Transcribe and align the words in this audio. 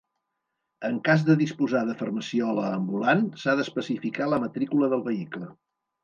En 0.87 0.95
cas 1.07 1.25
de 1.25 1.33
disposar 1.41 1.81
de 1.89 1.93
farmaciola 1.99 2.63
ambulant 2.77 3.21
s'ha 3.41 3.55
d'especificar 3.59 4.31
la 4.31 4.41
matrícula 4.45 4.89
del 4.95 5.05
vehicle. 5.09 5.51